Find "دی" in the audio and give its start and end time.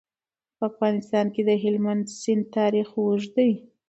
3.37-3.51